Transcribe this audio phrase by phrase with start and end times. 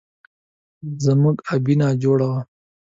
[1.05, 2.31] زموږ ابۍ ناجوړه